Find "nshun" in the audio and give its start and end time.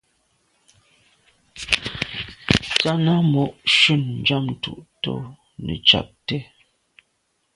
3.67-4.01